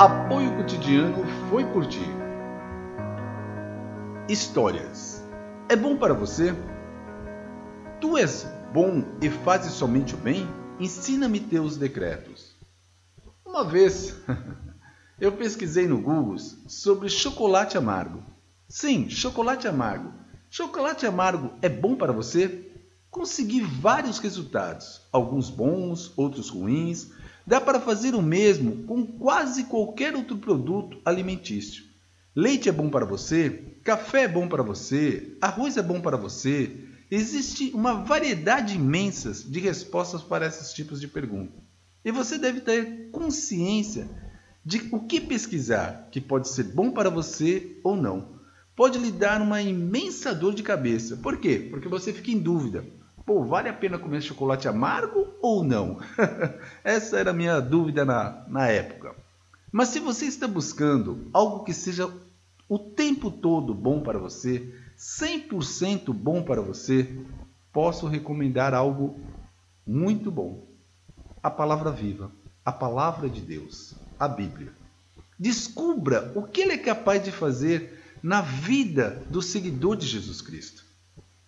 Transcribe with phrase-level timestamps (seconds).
[0.00, 2.00] Apoio cotidiano foi por ti.
[4.30, 5.22] Histórias.
[5.68, 6.54] É bom para você?
[8.00, 10.48] Tu és bom e fazes somente o bem?
[10.78, 12.56] Ensina-me teus decretos.
[13.44, 14.16] Uma vez
[15.20, 18.22] eu pesquisei no Google sobre chocolate amargo.
[18.70, 20.14] Sim, chocolate amargo.
[20.48, 22.72] Chocolate amargo é bom para você?
[23.10, 27.12] Consegui vários resultados, alguns bons, outros ruins,
[27.46, 31.84] Dá para fazer o mesmo com quase qualquer outro produto alimentício.
[32.34, 36.70] Leite é bom para você, café é bom para você, arroz é bom para você.
[37.10, 41.60] Existe uma variedade imensa de respostas para esses tipos de perguntas.
[42.04, 44.08] E você deve ter consciência
[44.64, 48.38] de o que pesquisar, que pode ser bom para você ou não.
[48.76, 51.16] Pode lhe dar uma imensa dor de cabeça.
[51.16, 51.66] Por quê?
[51.70, 52.84] Porque você fica em dúvida.
[53.30, 56.00] Pô, vale a pena comer chocolate amargo ou não?
[56.82, 59.14] Essa era a minha dúvida na, na época.
[59.70, 62.12] Mas se você está buscando algo que seja
[62.68, 67.24] o tempo todo bom para você, 100% bom para você,
[67.72, 69.20] posso recomendar algo
[69.86, 70.66] muito bom.
[71.40, 72.32] A palavra viva,
[72.64, 74.72] a palavra de Deus, a Bíblia.
[75.38, 80.89] Descubra o que ele é capaz de fazer na vida do seguidor de Jesus Cristo.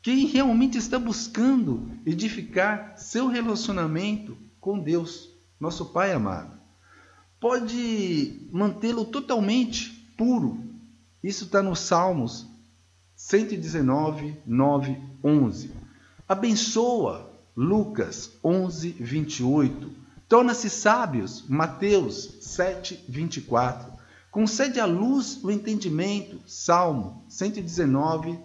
[0.03, 6.61] Quem realmente está buscando edificar seu relacionamento com Deus, nosso Pai amado.
[7.39, 10.59] Pode mantê-lo totalmente puro.
[11.23, 12.47] Isso está no Salmos
[13.15, 15.71] 119, 9, 11.
[16.29, 19.89] Abençoa Lucas 11, 28.
[20.29, 23.93] Torna-se sábios Mateus 7, 24.
[24.33, 28.39] Concede à luz o entendimento Salmo 119,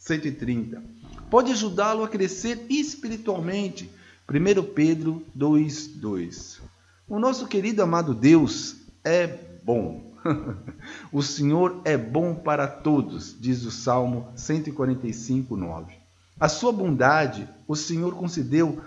[0.00, 0.82] 130.
[1.28, 3.88] Pode ajudá-lo a crescer espiritualmente.
[4.28, 6.60] 1 Pedro 2, 2.
[7.06, 9.26] O nosso querido amado Deus é
[9.62, 10.10] bom.
[11.12, 15.92] o Senhor é bom para todos, diz o Salmo 145, 9.
[16.38, 18.80] A sua bondade, o Senhor concedeu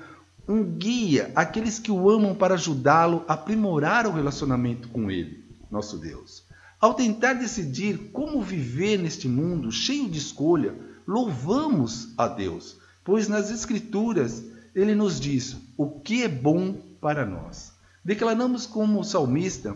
[0.48, 5.98] um guia àqueles que o amam para ajudá-lo a aprimorar o relacionamento com Ele, nosso
[5.98, 6.44] Deus.
[6.80, 10.76] Ao tentar decidir como viver neste mundo cheio de escolha,
[11.08, 14.44] louvamos a Deus, pois nas Escrituras
[14.76, 17.74] ele nos diz o que é bom para nós.
[18.04, 19.76] Declaramos como salmista,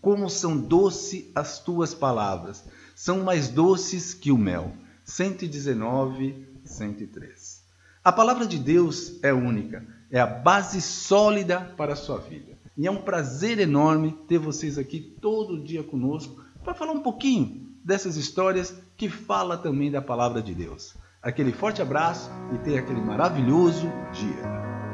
[0.00, 2.64] como são doces as tuas palavras,
[2.94, 4.72] são mais doces que o mel.
[5.04, 7.62] 119, 103.
[8.04, 12.58] A palavra de Deus é única, é a base sólida para a sua vida.
[12.76, 17.67] E é um prazer enorme ter vocês aqui todo dia conosco para falar um pouquinho
[17.88, 20.94] dessas histórias que fala também da palavra de Deus.
[21.22, 24.87] Aquele forte abraço e tenha aquele maravilhoso dia.